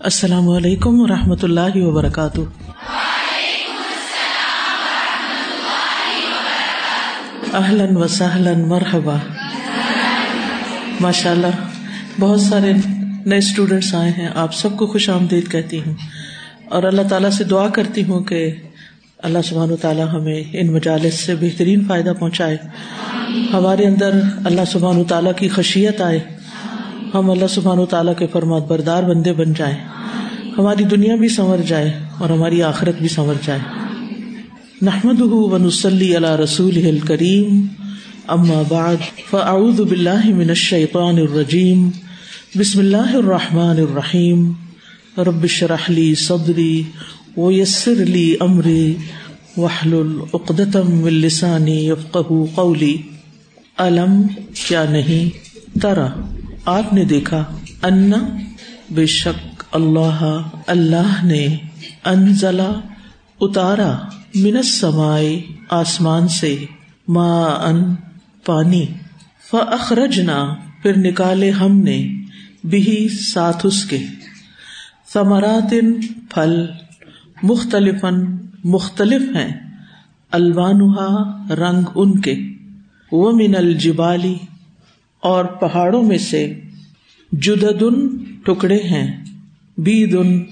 السلام 0.00 0.48
علیکم 0.48 1.00
و 1.00 1.06
رحمۃ 1.06 1.36
اللہ 1.42 1.76
وبرکاتہ۔ 1.76 2.40
اہلن 7.54 7.96
و 7.96 8.06
سہلن 8.06 8.68
مرحبا۔ 8.68 9.16
ماشاء 11.00 11.30
اللہ 11.30 11.46
بہت 12.20 12.40
سارے 12.40 12.72
نئے 13.26 13.38
اسٹوڈینٹس 13.38 13.94
آئے 13.94 14.10
ہیں، 14.10 14.28
آپ 14.34 14.54
سب 14.54 14.76
کو 14.76 14.86
خوش 14.86 15.10
آمدید 15.10 15.50
کہتی 15.50 15.78
ہوں۔ 15.78 15.94
اور 16.68 16.82
اللہ 16.82 17.02
تعالیٰ 17.10 17.30
سے 17.30 17.44
دعا 17.44 17.68
کرتی 17.68 18.04
ہوں 18.04 18.20
کہ 18.20 18.54
اللہ 19.18 19.38
سبحان 19.44 19.70
و 19.70 19.76
تعالیٰ 19.76 20.08
ہمیں 20.12 20.42
ان 20.52 20.72
مجالس 20.72 21.14
سے 21.14 21.34
بہترین 21.34 21.84
فائدہ 21.88 22.12
پہنچائے۔ 22.20 22.56
ہمارے 23.52 23.86
اندر 23.86 24.10
اللہ 24.44 24.64
سبحان 24.72 24.96
و 24.96 25.04
تعالیٰ 25.04 25.32
کی 25.36 25.48
خشیت 25.48 26.00
آئے۔ 26.00 26.43
ہم 27.14 27.30
اللہ 27.30 27.46
سبحان 27.46 27.78
و 27.78 27.86
تعالیٰ 27.86 28.16
کے 28.16 28.26
فرمات 28.26 28.62
بردار 28.62 29.02
بندے 29.02 29.32
بن 29.32 29.52
جائیں۔ 29.52 29.76
ہماری 30.58 30.84
دنیا 30.84 31.14
بھی 31.14 31.28
سنور 31.28 31.58
جائے 31.58 31.98
اور 32.18 32.30
ہماری 32.30 32.62
آخرت 32.62 32.94
بھی 32.98 33.08
سنور 33.08 33.34
جائے۔ 33.46 33.58
نحمد 34.82 35.20
ونسلی 35.20 36.16
علی 36.16 36.42
رسول 36.44 36.98
کریم 36.98 37.66
اما 38.26 38.62
بعد، 38.68 38.96
فاعوذ 39.30 39.80
باللہ 39.80 40.26
من 40.26 40.48
الشیطان 40.48 41.18
الرجیم۔ 41.18 41.90
بسم 42.58 42.78
اللہ 42.78 43.16
الرحمٰن 43.16 43.78
الرحیم۔ 43.78 44.52
ربش 45.18 45.62
رحلی 45.62 46.14
صدری 46.14 46.82
ویسر 47.36 47.94
لی 47.94 48.34
امری۔ 48.40 48.94
وحل 49.56 49.94
العقدم 49.94 51.04
السانی 51.04 51.88
یفقہ 51.88 52.18
قولی۔ 52.54 52.96
علم 53.78 54.22
کیا 54.68 54.84
نہیں؟ 54.90 55.30
ترا۔ 55.80 56.06
آپ 56.64 56.92
نے 56.92 57.04
دیکھا 57.04 57.44
ان 57.82 58.12
بے 58.90 59.06
شک 59.06 59.64
اللہ 59.72 60.40
اللہ 60.66 61.24
نے 61.24 61.56
انزلا 62.04 62.70
اتارا 63.40 63.96
منس 64.34 64.80
سمائے 64.80 65.42
آسمان 65.70 66.28
سے 66.28 66.64
ما 67.08 67.44
ان 67.46 67.94
پانی۔ 68.44 68.86
فخرجنا 69.50 70.54
پھر 70.82 70.96
نکالے 70.96 71.50
ہم 71.50 71.78
نے 71.78 72.08
بھی 72.64 73.08
ساتھ 73.08 73.66
اس 73.66 73.84
کے۔ 73.84 73.98
ثمراتن 75.12 76.00
پھل 76.30 76.66
مختلف 77.42 78.04
مختلف 78.64 79.36
ہیں۔ 79.36 79.70
الوانحا 80.30 81.44
رنگ 81.54 81.82
ان 81.94 82.20
کے۔ 82.20 82.34
وہ 83.12 83.32
من 83.32 83.54
الجبالی 83.56 84.34
اور 85.24 85.44
پہاڑوں 85.44 86.02
میں 86.02 86.18
سے 86.18 86.60
جدن 87.32 88.16
ٹکڑے 88.44 88.76
ہیں 88.76 89.24
بید 89.78 90.14
ان 90.14 90.44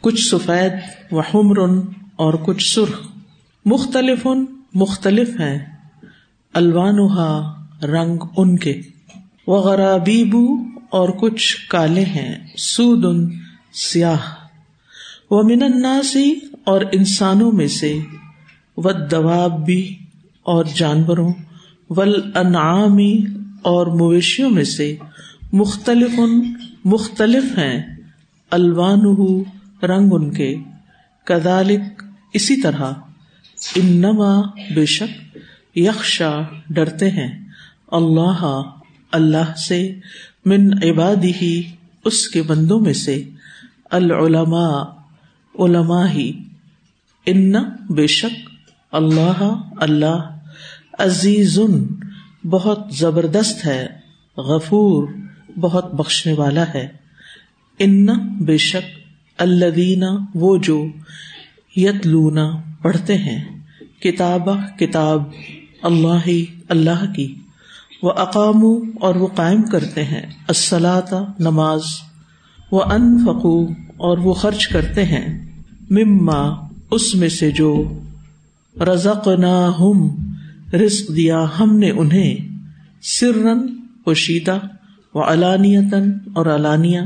کچھ 0.00 0.20
سفید 0.20 0.72
و 1.12 1.20
حمر 1.20 1.58
اور 2.16 2.34
کچھ 2.34 2.74
سرخ۔ 2.74 3.00
مختلف 3.64 4.26
مختلف 4.74 5.28
ہیں 5.28 5.58
الوانحا 6.54 7.52
رنگ 7.82 8.18
ان 8.36 8.58
کے۔ 8.58 8.80
وغرابیبو 9.46 10.56
اور 10.90 11.08
کچھ 11.08 11.56
کالے 11.68 12.04
ہیں 12.04 12.46
سود 12.56 13.04
ان 13.04 13.30
سیاہ۔ 13.72 14.18
و 15.30 15.42
من 15.42 15.62
الناسی 15.62 16.34
اور 16.64 16.80
انسانوں 16.92 17.52
میں 17.52 17.68
سے 17.68 17.98
و 18.76 18.92
دواب 18.92 19.64
بھی 19.66 19.98
اور 20.42 20.64
جانوروں۔ 20.76 21.32
ول 21.90 22.30
انعامی 22.34 23.24
اور 23.64 23.86
مویشیوں 23.86 24.50
میں 24.50 24.64
سے 24.64 24.96
مختلف 25.52 26.20
مختلف 26.84 27.44
ہیں 27.44 27.96
الوان 28.50 29.00
رنگ 29.82 30.08
ان 30.12 30.30
کے۔ 30.30 30.56
کدالک 31.24 32.02
اسی 32.32 32.62
طرح، 32.62 32.92
انما 33.76 34.40
بے 34.74 34.86
شک 34.86 35.38
یکشا 35.78 36.40
ڈرتے 36.70 37.10
ہیں۔ 37.10 37.48
اللہ 37.88 38.62
اللہ 39.12 39.56
سے، 39.68 39.94
من 40.44 40.70
عبادی 40.84 41.32
ہی 41.42 41.62
اس 42.04 42.28
کے 42.28 42.42
بندوں 42.42 42.80
میں 42.80 42.92
سے۔ 42.92 43.22
العلماء، 43.90 44.82
علماء۔ 45.58 46.08
ہی 46.08 46.32
ان 47.26 47.52
بے 47.90 48.06
شک 48.06 48.50
اللہ 48.92 49.60
اللہ 49.76 50.38
عزیز 50.98 51.58
بہت 52.44 52.78
زبردست 52.90 53.66
ہے، 53.66 53.86
غفور، 54.36 55.08
بہت 55.60 55.94
بخشنے 55.94 56.32
والا 56.32 56.64
ہے۔ 56.74 56.88
ان 57.78 58.06
بے 58.40 58.56
شک 58.56 58.98
اللہ 59.38 60.04
وہ 60.34 60.56
جو 60.56 60.86
یت 61.76 62.06
لونا 62.06 62.52
پڑھتے 62.82 63.18
ہیں 63.18 63.44
کتاب 64.00 64.48
کتاب 64.78 65.22
اللہ 65.82 66.28
اللہ 66.68 67.12
کی۔ 67.16 67.34
وہ 68.02 68.10
اقام 68.10 68.64
اور 69.00 69.14
وہ 69.14 69.26
قائم 69.26 69.62
کرتے 69.62 70.04
ہیں۔ 70.04 70.22
السلاط 70.48 71.12
نماز۔ 71.38 71.82
وہ 72.72 72.82
ان 72.82 73.24
فقو 73.26 73.66
اور 73.96 74.18
وہ 74.18 74.34
خرچ 74.34 74.68
کرتے 74.68 75.04
ہیں۔ 75.04 75.50
مما، 75.90 76.68
اس 76.90 77.14
میں 77.14 77.28
سے 77.28 77.50
جو 77.50 77.98
رزق 78.80 79.28
نہ 79.28 79.70
ہم 79.80 80.33
رزق 80.74 81.16
دیا 81.16 81.44
ہم 81.60 81.78
نے 81.78 81.90
انہیں 81.90 82.34
سرن 83.02 83.66
پوشیدہ 84.04 84.58
و 85.14 85.22
علانیتن 85.22 86.12
اور 86.34 86.46
علانیہ 86.46 87.00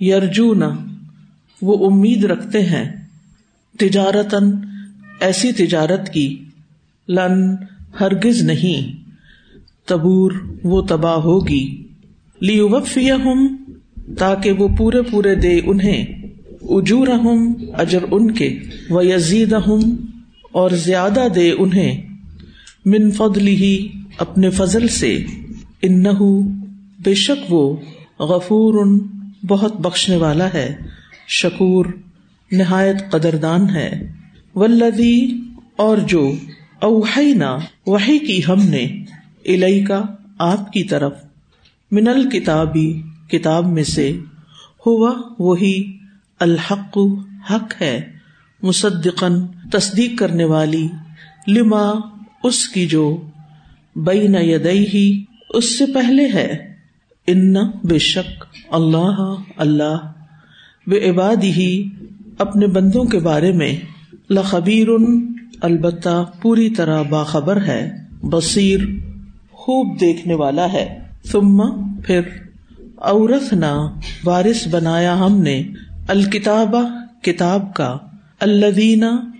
یرجون 0.00 0.62
وہ 1.62 1.90
امید 1.90 2.24
رکھتے 2.24 2.62
ہیں 2.62 2.84
تجارتن 3.78 4.50
ایسی 5.20 5.52
تجارت 5.52 6.12
کی، 6.12 6.44
لن، 7.08 7.54
ہرگز 8.00 8.42
نہیں، 8.42 9.04
تبور 9.86 10.32
وہ 10.64 10.82
تباہ 10.82 11.16
ہوگی 11.16 11.82
لی 12.40 12.60
ہوں 12.60 13.48
تاکہ 14.18 14.52
وہ 14.52 14.68
پورے 14.68 15.02
پورے 15.02 15.34
دے 15.34 15.60
انہیں 15.64 16.04
اجور 16.62 17.08
ہوں 17.08 17.54
اجر 17.78 18.04
ان 18.10 18.30
کے 18.30 18.58
و 18.90 19.02
یزید 19.02 19.52
ہوں 19.52 19.82
اور 20.52 20.70
زیادہ 20.70 21.26
دے 21.34 21.50
انہیں۔ 21.58 22.13
من 22.84 23.10
فضلی 23.10 23.56
ہی 23.56 23.88
اپنے 24.18 24.50
فضل 24.50 24.88
سے 24.88 25.24
ان 25.82 26.04
بے 27.04 27.14
شک 27.14 27.52
وہ 27.52 27.76
غفور 28.18 28.74
بہت 29.48 29.80
بخشنے 29.80 30.16
والا 30.16 30.48
ہے، 30.54 30.76
شکور 31.28 31.86
نہایت 32.52 33.10
قدردان 33.10 33.68
ہے۔ 33.70 33.90
ولدی 34.54 35.40
اور 35.76 35.98
جو 35.98 36.32
اوہینا 36.80 37.56
وہی 37.86 38.18
کی 38.18 38.40
ہم 38.48 38.62
نے 38.62 38.84
الئی 39.46 39.84
کا 39.84 40.02
آپ 40.38 40.72
کی 40.72 40.84
طرف 40.84 41.12
من 41.92 42.08
الکتابی 42.08 43.02
کتاب 43.30 43.66
میں 43.66 43.84
سے، 43.84 44.12
ہوا 44.86 45.12
وہی 45.38 45.98
الحق 46.40 46.98
حق 47.50 47.74
ہے 47.80 48.00
مصدقن 48.62 49.46
تصدیق 49.72 50.18
کرنے 50.18 50.44
والی، 50.44 50.88
لما 51.48 51.90
اس 52.44 52.68
کی 52.68 52.86
جو 52.86 53.22
بین 53.96 54.34
یدئی 54.34 54.86
ہی 54.94 55.24
اس 55.50 55.78
سے 55.78 55.86
پہلے 55.86 56.28
ہے۔ 56.34 56.74
ان 57.26 57.54
بے 57.84 57.98
شک 57.98 58.44
اللہ 58.70 59.34
اللہ، 59.56 60.12
بے 60.86 61.10
عباد 61.10 61.44
ہی 61.44 61.88
اپنے 62.38 62.66
بندوں 62.66 63.04
کے 63.04 63.18
بارے 63.18 63.52
میں 63.52 63.76
لخبیر 64.30 64.88
البتہ 65.62 66.30
پوری 66.42 66.70
طرح 66.70 67.02
باخبر 67.02 67.64
ہے، 67.64 67.90
بصیر، 68.22 68.80
خوب 69.52 70.00
دیکھنے 70.00 70.34
والا 70.34 70.72
ہے۔ 70.72 71.00
ثم 71.24 71.62
پھر 72.02 72.20
عورت 72.98 73.52
نہ 73.52 73.96
وارث 74.24 74.68
بنایا 74.68 75.18
ہم 75.18 75.42
نے 75.42 75.62
الکتاب، 76.08 76.76
کتاب 77.22 77.74
کا 77.74 77.98
الدینہ 78.40 79.30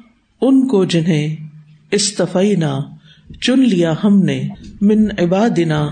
ان 0.40 0.66
کو 0.66 0.84
جنہیں 0.84 1.36
استفینا 1.90 2.80
چن 3.46 3.60
لیا 3.60 3.94
ہم 4.04 4.22
نے 4.22 4.48
من 4.80 5.06
عبادنا 5.18 5.88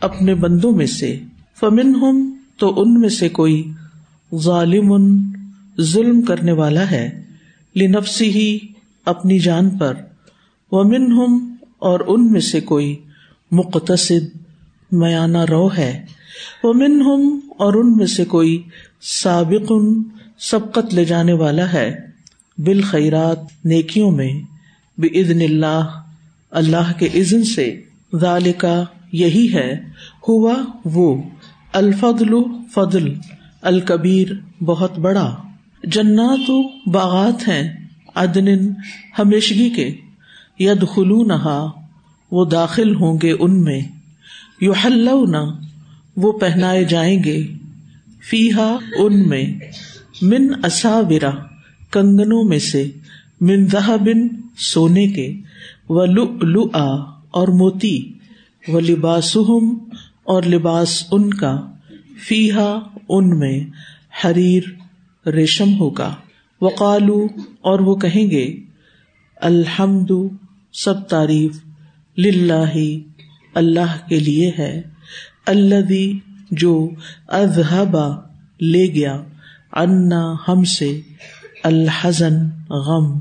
اپنے 0.00 0.34
بندوں 0.34 0.72
میں 0.72 0.86
سے۔ 0.86 1.20
فمن 1.60 1.94
ہم 1.94 2.34
تو 2.56 2.82
ان 2.82 3.00
میں 3.00 3.08
سے 3.08 3.28
کوئی 3.28 3.70
ظالم 4.34 4.92
ظلم 5.80 6.22
کرنے 6.22 6.52
والا 6.52 6.90
ہے۔ 6.90 7.22
لنفسی 7.76 8.30
ہی 8.30 8.58
اپنی 9.04 9.38
جان 9.38 9.70
پر۔ 9.70 9.94
ومن 10.72 11.12
ہم 11.12 11.54
اور 11.78 12.00
ان 12.06 12.32
میں 12.32 12.40
سے 12.40 12.60
کوئی 12.60 12.96
مقتصد 13.50 14.36
میانہ 14.92 15.38
رو 15.38 15.68
ہے۔ 15.76 16.04
ومن 16.62 17.02
ہم 17.02 17.40
اور 17.56 17.74
ان 17.74 17.96
میں 17.96 18.06
سے 18.06 18.24
کوئی 18.24 18.62
سابق 19.02 19.72
سبقت 20.38 20.94
لے 20.94 21.04
جانے 21.04 21.32
والا 21.32 21.72
ہے۔ 21.72 21.96
بالخیرات 22.58 23.38
نیکیوں 23.64 24.10
میں۔ 24.10 24.32
بے 24.98 25.44
اللہ 25.44 26.00
اللہ 26.54 26.92
کے 26.98 27.06
عزن 27.06 27.44
سے۔ 27.44 27.80
ذالکا 28.20 28.84
یہی 29.12 29.54
ہے۔ 29.54 29.74
ہوا 30.28 30.54
وہ۔ 30.84 31.22
الفضل 31.72 32.34
فضل۔ 32.74 33.14
الکبیر 33.62 34.28
بہت 34.64 34.98
بڑا۔ 34.98 35.36
جنات 35.84 36.50
باغات 36.88 37.48
ہیں 37.48 37.86
ادن 38.14 38.48
ہمیشگی 39.18 39.70
کے۔ 39.70 39.94
ید 40.58 40.88
خلو 40.88 41.24
وہ 42.30 42.44
داخل 42.44 42.94
ہوں 42.94 43.18
گے 43.22 43.32
ان 43.32 43.64
میں۔ 43.64 43.80
یو 44.60 44.72
نہ 45.24 45.60
وہ 46.16 46.32
پہنائے 46.32 46.84
جائیں 46.84 47.24
گے۔ 47.24 47.46
فیحا 48.30 48.76
ان 48.98 49.28
میں۔ 49.28 49.44
من 50.22 50.48
اصاورا 50.62 51.30
کنگنوں 51.90 52.44
میں 52.44 52.58
سے۔ 52.58 52.90
من 53.40 53.64
بن 53.96 54.28
سونے 54.56 55.06
کے۔ 55.06 55.34
و 55.88 56.04
لو 56.04 56.62
اور 57.30 57.48
موتی 57.48 58.12
و 58.68 58.80
لباس 58.80 59.36
اور 60.24 60.42
لباس 60.42 61.04
ان 61.10 61.34
کا 61.34 61.56
فیحا 62.26 62.78
ان 63.08 63.38
میں 63.38 63.60
حریر 64.24 64.62
ریشم 65.26 65.78
ہوگا۔ 65.78 66.14
وقالو 66.60 67.26
اور 67.60 67.80
وہ 67.80 67.94
کہیں 67.94 68.30
گے 68.30 68.56
الحمد 69.36 70.10
سب 70.72 71.08
تعریف 71.08 71.60
لاہ 72.16 72.76
اللہ 73.54 73.96
کے 74.08 74.20
لیے 74.20 74.50
ہے 74.58 74.82
اللہ 75.46 75.92
جو 76.50 76.90
اذہبا 77.28 78.08
لے 78.60 78.86
گیا، 78.86 79.22
انا 79.72 80.34
ہم 80.48 80.64
سے 80.64 81.00
الحزن 81.64 82.36
غم، 82.70 83.18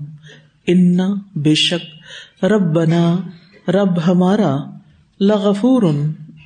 انا 0.67 1.07
بے 1.35 1.55
شک 1.55 1.92
رب 2.43 2.73
بنا 2.73 3.15
رب 3.67 4.07
ہمارا، 4.07 4.57
لغفور، 5.21 5.83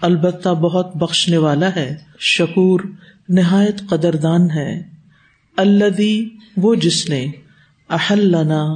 البتہ 0.02 0.50
بہت 0.50 0.96
بخشنے 0.96 1.38
والا 1.38 1.70
ہے، 1.76 1.98
شکور، 2.20 2.80
نہایت 3.30 3.82
قدردان 3.90 4.52
ہے۔ 4.52 4.82
اللہ 5.58 6.28
وہ 6.58 6.76
جس 6.76 7.10
نے، 7.10 7.26
احلنا، 7.90 8.76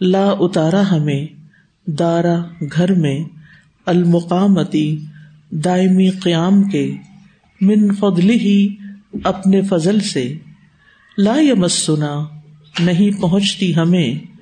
لا 0.00 0.30
اتارا 0.30 0.90
ہمیں، 0.90 1.26
دارا 1.86 2.34
گھر 2.72 2.94
میں، 2.94 3.20
المقامتی، 3.86 5.04
دائمی 5.50 6.10
قیام 6.10 6.64
کے، 6.64 6.92
من 7.60 7.94
فضل 7.94 8.30
ہی 8.30 8.76
اپنے 9.24 9.62
فضل 9.62 10.00
سے۔ 10.00 10.38
لا 11.18 11.34
یمسنا، 11.40 12.24
نہیں 12.80 13.20
پہنچتی 13.20 13.76
ہمیں 13.76 14.34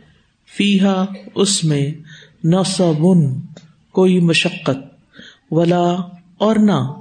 فیحا 0.57 1.05
اس 1.35 1.65
میں۔ 1.65 1.93
نصبن 2.45 3.41
کوئی 3.93 4.21
مشقت، 4.21 4.79
ولا 5.51 5.97
اور 6.39 6.57
نہ، 6.57 6.93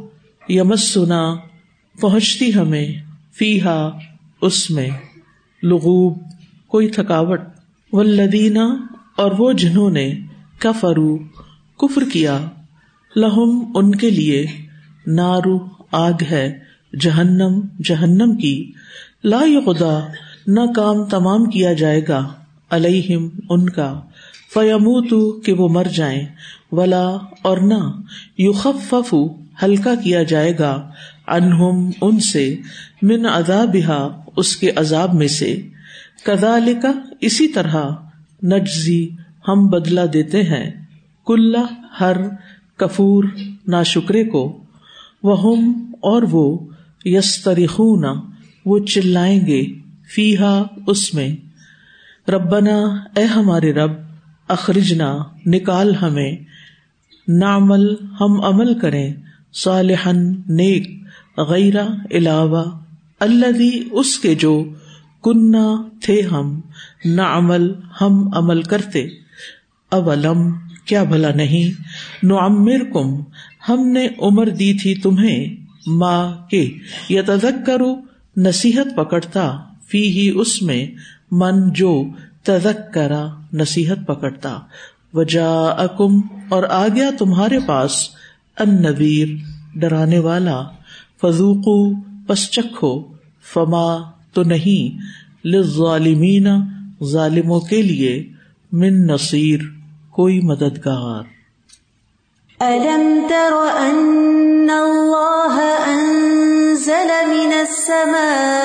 یمسنا، 0.49 1.35
پہنچتی 2.01 2.55
ہمیں 2.55 2.87
فیحا 3.33 3.89
اس 4.41 4.71
میں۔ 4.71 4.89
لغوب، 5.63 6.17
کوئی 6.67 6.87
تھکاوٹ۔ 6.87 7.41
ولدینہ 7.91 8.85
اور 9.17 9.31
وہ 9.37 9.53
جنہوں 9.53 9.89
نے 9.89 10.13
کفرو 10.57 11.17
کفر 11.77 12.01
کیا، 12.13 12.39
لہم 13.15 13.71
ان 13.75 13.95
کے 13.95 14.09
لیے 14.09 14.45
نارو 15.07 15.59
آگ 15.91 16.23
ہے، 16.31 16.59
جہنم 16.99 17.61
جہنم 17.83 18.35
کی۔ 18.35 18.71
لا 19.23 19.43
خدا 19.65 19.99
نہ 20.47 20.59
کام 20.75 21.05
تمام 21.05 21.45
کیا 21.45 21.73
جائے 21.73 22.01
گا 22.07 22.33
الہم 22.69 23.29
ان 23.49 23.69
کا۔ 23.69 24.01
فیمو 24.53 25.01
کہ 25.41 25.53
وہ 25.53 25.69
مر 25.69 25.83
جائیں۔ 25.83 26.21
ولا 26.71 27.09
اور 27.41 27.57
نہ 27.57 28.01
یو 28.37 28.51
خف 28.51 28.93
ہلکا 29.63 29.95
کیا 29.95 30.23
جائے 30.23 30.53
گا۔ 30.59 30.89
انہم، 31.27 31.89
ان 32.01 32.19
سے، 32.19 32.55
من 33.01 33.25
عذاب 33.25 33.75
اس 34.37 34.55
کے 34.55 34.71
عذاب 34.75 35.13
میں 35.13 35.27
سے۔ 35.27 35.61
کدا 36.23 36.59
اسی 37.21 37.47
طرح 37.47 37.83
نجزی 38.43 39.09
ہم 39.47 39.67
بدلا 39.67 40.05
دیتے 40.13 40.43
ہیں۔ 40.43 40.71
کل 41.25 41.55
ہر 41.99 42.17
کفور 42.77 43.23
نا 43.67 43.83
شکرے 43.83 44.23
کو۔ 44.23 44.63
وہ 45.23 45.55
اور 45.91 46.23
وہ 46.31 46.59
یس 47.05 47.43
وہ 48.65 48.79
چلائیں 48.79 49.47
گے 49.47 49.63
فیحا 50.15 50.63
اس 50.87 51.13
میں۔ 51.13 51.29
ربنا، 52.31 52.79
اے 53.15 53.23
ہمارے 53.23 53.73
رب 53.73 54.10
اخرجنا، 54.51 55.17
نکال 55.45 55.95
ہمیں۔ 55.95 56.35
نامل 57.27 57.93
ہم 58.21 58.41
عمل 58.43 58.79
کریں۔ 58.79 59.13
صالحن 59.53 60.17
نیک، 60.29 61.03
غیر 61.37 61.73
علاوہ۔ 62.11 62.79
اللہ 63.19 63.61
اس 63.91 64.19
کے 64.19 64.35
جو 64.35 64.63
کنہ 65.23 65.89
تھے 66.01 66.21
ہم۔ 66.21 66.61
نہ 67.05 67.21
عمل 67.21 67.71
ہم 68.01 68.33
عمل 68.33 68.61
کرتے۔ 68.61 69.07
اولم، 69.91 70.51
کیا 70.85 71.03
بھلا 71.03 71.31
نہیں۔ 71.35 71.81
نو 72.25 72.37
امر 72.37 72.83
کم 72.93 73.21
ہم 73.69 73.87
نے 73.87 74.07
عمر 74.19 74.49
دی 74.49 74.73
تھی 74.73 74.95
تمہیں۔ 74.95 75.55
ماں 75.87 76.47
کے 76.49 76.77
یا 77.09 77.21
تزک 77.25 77.65
کرو 77.65 77.95
نصیحت 78.37 78.95
پکڑتا۔ 78.95 79.57
فی 79.87 80.07
ہی 80.11 80.29
اس 80.35 80.61
میں، 80.61 80.87
من، 81.31 81.73
جو 81.73 82.03
تزک 82.43 82.93
کرا 82.93 83.27
نصیحت 83.53 83.97
پکڑتا۔ 84.07 84.59
وجا 85.13 85.49
اکم 85.69 86.21
اور 86.49 86.63
آ 86.69 86.87
گیا 86.87 87.09
تمہارے 87.19 87.59
پاس 87.59 88.09
ان 88.59 88.81
نویر 88.81 89.27
ڈرانے 89.75 90.19
والا۔ 90.19 90.63
فضوقو 91.21 92.01
پس 92.27 92.51
چکھو۔ 92.51 93.03
فما، 93.53 93.97
تو 94.33 94.43
نہیں۔ 94.43 95.01
لظالمین 95.47 96.47
ظالموں 97.03 97.59
کے 97.59 97.81
لیے 97.81 98.29
من 98.71 99.07
نصیر، 99.07 99.59
کوئی 100.09 100.41
مددگار۔ 100.41 101.23
ألم 102.61 103.25
تر 103.29 103.53
أن 103.79 104.69
الله 104.69 105.61
أنزل 105.87 107.11
من 107.27 107.53
السماء 107.59 108.60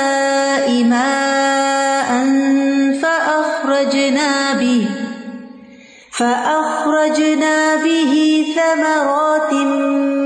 ثمرات 8.77 9.53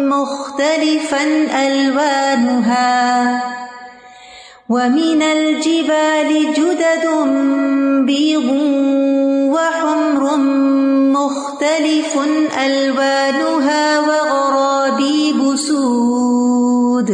مختلفا 0.07 1.23
ألوانها 1.67 3.43
ومن 4.69 5.23
الجبال 5.23 6.53
جدد 6.55 7.07
بيض 8.07 8.49
وحمر 9.55 10.37
مختلف 11.17 12.19
ألوانها 12.67 14.01
وغرابيب 14.01 15.57
سود 15.57 17.11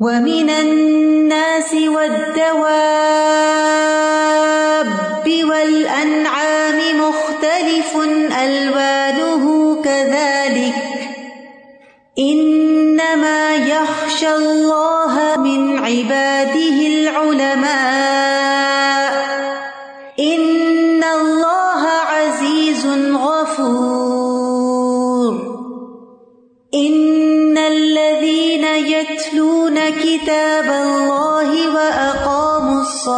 ومن 0.00 0.50
الناس 0.50 1.74
والدواب 1.74 3.41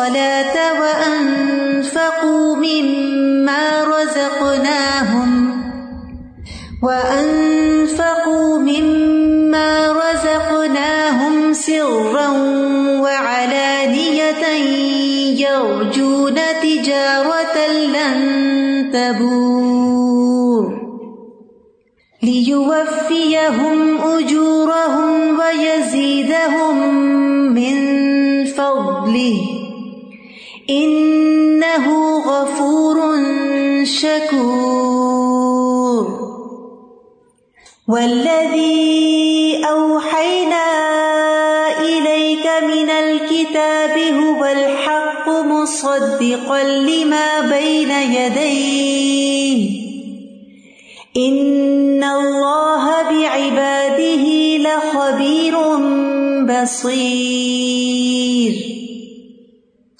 الصلاة 0.05 0.81
وأنفقوا 0.81 2.57
مما 2.57 3.85
رزقناهم 3.85 5.61
وأنفقوا 6.83 8.59
مما 8.59 9.93
رزقناهم 9.93 11.53
سرا 11.53 12.29
وعلانية 13.01 14.47
يرجون 15.41 16.35
تجارة 16.63 17.57
لن 17.97 18.21
تبور 18.93 20.65
ليوفيهم 22.23 24.01
أجورهم 24.01 25.39
ويزيدهم 25.39 26.95
من 27.55 27.75
فضله 28.45 29.64
إنه 30.71 32.19
غفور 32.19 32.97
شكور. 33.85 35.05
والذي 37.89 39.63
أوحينا 39.71 40.67
إليك 41.81 42.47
هو 43.95 44.45
الحق 44.45 45.29
مصدقا 45.29 46.63
لما 46.63 47.41
بين 47.41 47.91
يديه. 47.91 49.85
إن 51.17 52.05
الله 52.05 53.03
بعباده 53.03 54.25
لخبير 54.57 55.55
بصير. 56.63 58.44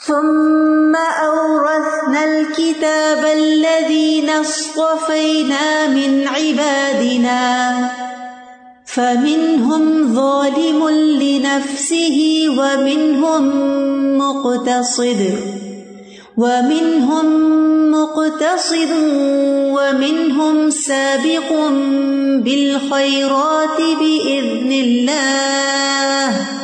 ثم 0.07 0.97
أورثنا 0.97 2.25
الكتاب 2.25 3.25
الذين 3.25 4.31
اصطفينا 4.31 5.87
من 5.87 6.29
عبادنا 6.29 7.41
فمنهم 8.87 10.15
ظالم 10.15 10.89
لنفسه 11.23 12.47
ومنهم 12.49 13.45
مقتصد 14.19 15.39
ومنهم 16.37 17.27
مقتصد 17.91 18.93
ومنهم 19.77 20.71
سابق 20.71 21.51
بالخيرات 22.45 23.79
بإذن 24.01 24.73
الله 24.73 26.64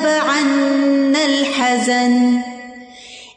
أذهب 0.00 0.28
عنا 0.28 1.24
الحزن. 1.24 2.40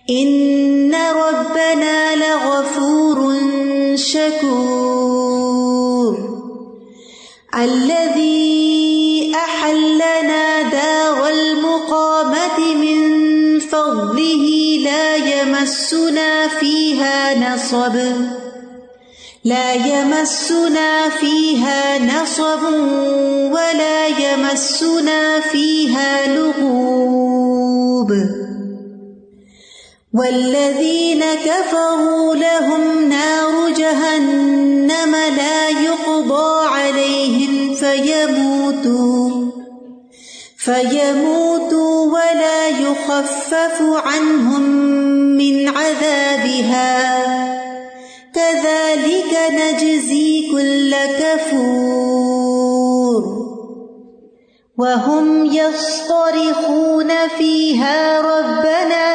إن 0.09 0.95
ربنا 0.95 2.15
لغفور 2.15 3.39
شكور. 3.95 5.33
الذي 7.55 9.31
أحلنا 9.35 10.61
دار 10.61 11.27
المقامة 11.29 12.75
من 12.75 13.59
فضله 13.59 14.77
لا 14.83 15.15
يمسنا 15.15 16.47
فيها 16.47 17.55
نصب. 17.55 17.97
لا 19.45 19.73
يمسنا 19.73 21.09
فيها 21.09 21.99
نصب 21.99 22.63
ولا 23.51 24.07
يمسنا 24.07 25.39
فيها 25.39 26.27
لغوب. 26.27 28.11
والذين 30.13 31.23
كفروا 31.45 32.35
لهم 32.35 33.09
نار 33.09 33.69
جهنم 33.69 35.15
لا 35.15 35.69
يقضى 35.69 36.67
عليهم 36.67 37.75
فيموتوا. 37.75 39.51
فيموتوا 40.57 42.05
ولا 42.05 42.67
يخفف 42.67 43.81
عنهم 43.81 44.61
من 45.37 45.69
عذابها. 45.69 47.62
كذلك 48.35 49.33
نجزي 49.51 50.51
كل 50.51 50.95
كفور. 51.19 52.63
وهم 54.77 55.45
يصطرخون 55.45 57.27
فيها 57.37 58.21
ربنا 58.21 59.05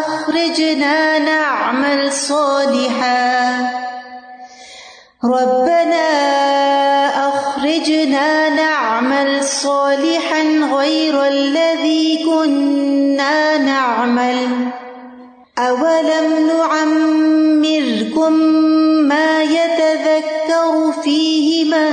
أخرجنا 0.00 1.18
نعمل 1.18 2.12
صالحا. 2.12 3.70
ربنا 5.24 6.08
أخرجنا 7.28 8.48
نعمل 8.48 9.44
صالحا 9.44 10.42
غير 10.74 11.26
الذي 11.26 12.24
كنا 12.24 13.58
نعمل. 13.58 14.68
أولم 15.58 16.31
ما 19.08 19.42
يتذكر 19.42 20.92
فيه 21.04 21.64
من 21.64 21.92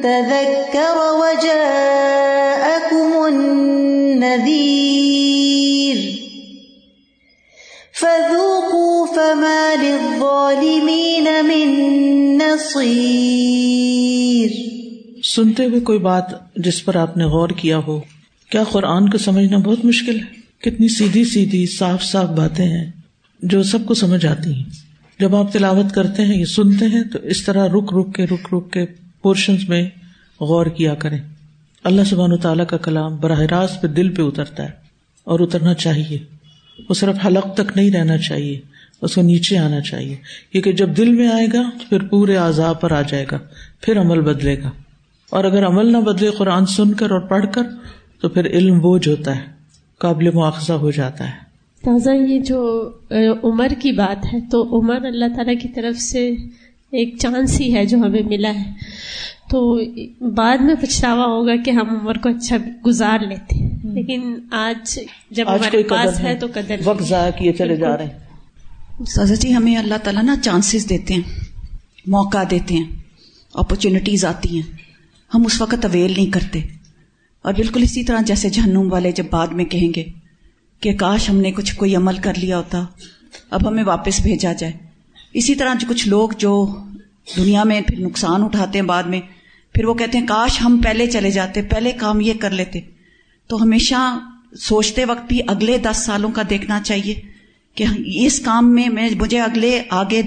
تذكر 0.00 0.96
وجاءكم 1.20 3.24
النذير 3.24 5.96
فذوقوا 8.00 9.06
فما 9.14 9.82
للظالمين 9.82 11.28
من 11.42 11.68
نصير 12.38 14.50
سنتے 15.22 15.64
ہوئے 15.64 15.80
کوئی 15.80 15.98
بات 15.98 16.24
جس 16.56 16.84
پر 16.84 16.94
آپ 16.94 17.16
نے 17.16 17.24
غور 17.24 17.48
کیا 17.48 17.78
ہو، 17.78 18.00
کیا 18.50 18.64
قرآن 18.64 19.08
کو 19.08 19.18
سمجھنا 19.18 19.58
بہت 19.58 19.84
مشکل 19.84 20.18
ہے؟ 20.18 20.24
کتنی 20.60 20.88
سیدھی 20.88 21.24
سیدھی 21.24 21.66
صاف 21.66 22.02
صاف 22.02 22.28
باتیں 22.28 22.64
ہیں 22.64 22.90
جو 23.42 23.62
سب 23.62 23.86
کو 23.86 23.94
سمجھ 23.94 24.26
آتی 24.26 24.52
ہیں۔ 24.52 24.83
جب 25.20 25.36
آپ 25.36 25.52
تلاوت 25.52 25.94
کرتے 25.94 26.24
ہیں 26.24 26.38
یا 26.38 26.46
سنتے 26.46 26.84
ہیں، 26.84 27.04
تو 27.04 27.18
اس 27.18 27.44
طرح 27.44 27.68
رک 27.68 27.94
رک 27.94 28.14
کے، 28.14 28.24
رک 28.24 28.54
رک 28.54 28.72
کے 28.72 28.86
پورشن 29.22 29.56
میں 29.68 29.82
غور 30.40 30.66
کیا 30.66 30.94
کریں۔ 30.94 31.18
اللہ 31.84 32.02
سبحان 32.02 32.32
و 32.32 32.36
تعالیٰ 32.36 32.66
کا 32.66 32.76
کلام 32.76 33.16
براہ 33.16 33.40
راست 33.40 33.82
پہ 33.82 33.86
دل 33.86 34.14
پہ 34.14 34.22
اترتا 34.22 34.62
ہے 34.62 34.70
اور 35.24 35.40
اترنا 35.40 35.74
چاہیے۔ 35.74 36.18
وہ 36.88 36.94
صرف 36.94 37.16
حلق 37.26 37.54
تک 37.54 37.76
نہیں 37.76 37.90
رہنا 37.90 38.18
چاہیے، 38.18 38.60
اس 39.02 39.14
کو 39.14 39.22
نیچے 39.22 39.58
آنا 39.58 39.80
چاہیے۔ 39.80 40.16
کیونکہ 40.52 40.72
جب 40.72 40.96
دل 40.96 41.12
میں 41.12 41.28
آئے 41.28 41.46
گا، 41.46 41.62
تو 41.78 41.84
پھر 41.88 42.02
پورے 42.02 42.36
آزاد 42.36 42.74
پر 42.80 42.90
آ 42.90 43.02
جائے 43.02 43.24
گا، 43.32 43.38
پھر 43.80 44.00
عمل 44.00 44.20
بدلے 44.20 44.62
گا۔ 44.62 44.70
اور 45.30 45.44
اگر 45.44 45.66
عمل 45.66 45.92
نہ 45.92 45.98
بدلے، 45.98 46.30
قرآن 46.30 46.66
سن 46.66 46.94
کر 46.94 47.10
اور 47.10 47.20
پڑھ 47.20 47.46
کر، 47.52 47.62
تو 48.20 48.28
پھر 48.28 48.46
علم 48.46 48.78
بوجھ 48.78 49.08
ہوتا 49.08 49.36
ہے، 49.36 49.42
قابل 49.98 50.30
مواخذہ 50.30 50.72
ہو 50.72 50.90
جاتا 50.90 51.28
ہے۔ 51.28 51.43
تازہ 51.84 52.10
یہ 52.10 52.38
جو 52.40 52.90
عمر 53.42 53.68
کی 53.78 53.92
بات 53.92 54.34
ہے 54.34 54.38
تو 54.40 54.80
عمر 54.80 55.04
اللہ 55.04 55.24
تعالیٰ 55.36 55.54
کی 55.62 55.68
طرف 55.68 56.00
سے 56.00 56.28
ایک 56.90 57.14
چانس 57.18 57.60
ہی 57.60 57.74
ہے 57.74 57.86
جو 57.86 57.98
ہمیں 57.98 58.22
ملا 58.22 58.54
ہے۔ 58.54 58.70
تو 59.50 59.80
بعد 60.20 60.58
میں 60.58 60.74
پچھتاوا 60.80 61.24
ہوگا 61.24 61.56
کہ 61.56 61.70
ہم 61.70 62.00
عمر 62.00 62.18
کو 62.18 62.28
اچھا 62.28 62.56
گزار 62.86 63.18
لیتے 63.18 63.68
لیکن 63.94 64.34
آج 64.50 65.00
جب 65.30 65.44
ہمارے 65.48 65.82
پاس 65.82 66.20
ہے 66.20 66.36
تو 66.36 66.46
قدر 66.54 66.76
وقت 66.84 67.02
ضائع 67.02 67.30
کیے 67.38 67.52
چلے 67.52 67.76
جا 67.76 67.96
رہے 67.96 68.04
ہیں۔ 68.04 69.04
سازا 69.06 69.34
جی 69.34 69.54
ہمیں 69.54 69.76
اللہ 69.76 69.94
تعالیٰ 70.02 70.22
نا 70.22 70.36
چانسز 70.42 70.88
دیتے 70.88 71.14
ہیں 71.14 71.20
موقع 72.06 72.38
دیتے 72.50 72.74
ہیں 72.74 72.84
اپرچونیٹیز 73.54 74.24
آتی 74.24 74.54
ہیں۔ 74.54 74.72
ہم 75.34 75.42
اس 75.46 75.60
وقت 75.60 75.84
اویل 75.84 76.12
نہیں 76.16 76.30
کرتے۔ 76.30 76.60
اور 77.42 77.52
بالکل 77.52 77.82
اسی 77.82 78.04
طرح 78.04 78.20
جیسے 78.20 78.50
جہنم 78.50 78.92
والے 78.92 79.12
جب 79.12 79.24
بعد 79.30 79.46
میں 79.46 79.64
کہیں 79.64 79.92
گے 79.96 80.04
کہ 80.80 80.92
کاش 80.94 81.30
ہم 81.30 81.36
نے 81.36 81.52
کچھ 81.52 81.74
کوئی 81.74 81.96
عمل 81.96 82.16
کر 82.16 82.32
لیا 82.36 82.58
ہوتا، 82.58 82.84
اب 83.50 83.68
ہمیں 83.68 83.84
واپس 83.84 84.20
بھیجا 84.20 84.52
جائے۔ 84.52 84.72
اسی 85.32 85.54
طرح 85.54 85.74
جو 85.74 85.86
کچھ 85.88 86.08
لوگ 86.08 86.28
جو 86.38 86.76
دنیا 87.36 87.64
میں 87.64 87.80
پھر 87.80 87.98
نقصان 88.00 88.42
اٹھاتے 88.42 88.78
ہیں 88.78 88.86
بعد 88.86 89.02
میں، 89.02 89.20
پھر 89.74 89.84
وہ 89.84 89.94
کہتے 89.94 90.18
ہیں، 90.18 90.26
کاش 90.26 90.60
ہم 90.60 90.80
پہلے 90.84 91.06
چلے 91.06 91.30
جاتے، 91.30 91.62
پہلے 91.62 91.92
کام 91.92 92.20
یہ 92.20 92.32
کر 92.40 92.50
لیتے۔ 92.50 92.80
تو 93.46 93.62
ہمیشہ 93.62 94.18
سوچتے 94.58 95.04
وقت 95.04 95.28
بھی 95.28 95.40
اگلے 95.46 95.78
دس 95.78 95.96
سالوں 95.96 96.30
کا 96.30 96.42
دیکھنا 96.50 96.80
چاہیے 96.84 97.20
کہ 97.74 97.84
اس 98.24 98.40
کام 98.40 98.74
میں 98.74 98.88
میں، 98.88 99.08
مجھے 99.20 99.40
اگلے، 99.40 99.82
آگے 99.90 100.22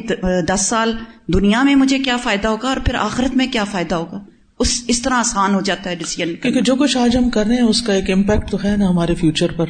دس 0.48 0.62
سال 0.62 0.98
دنیا 1.28 1.64
میں 1.64 1.76
مجھے 1.76 2.00
کیا 2.00 2.18
فائدہ 2.18 2.48
ہوگا 2.48 2.68
اور 2.68 2.78
پھر 2.78 2.96
آخرت 2.96 3.38
میں 3.38 3.48
کیا 3.48 3.64
فائدہ 3.64 3.96
ہوگا؟ 3.96 4.20
اس 4.60 4.84
اس 4.88 5.02
طرح 5.02 5.14
آسان 5.14 5.54
ہو 5.54 5.62
جاتا 5.62 5.90
ہے 5.90 5.96
ڈسیزن 5.96 6.36
کیونکہ 6.36 6.62
جو 6.62 6.76
کچھ 6.76 6.98
آج 6.98 7.18
ہم 7.18 7.30
کر 7.30 7.46
رہے 7.46 7.56
ہیں، 7.56 7.62
اس 7.62 7.82
کا 7.82 7.94
ایک 7.94 8.10
امپیکٹ 8.10 8.52
تو 8.52 8.58
ہے 8.64 8.76
نا 8.78 8.90
ہمارے 8.90 9.16
فیوچر 9.16 9.52
پر۔ 9.52 9.66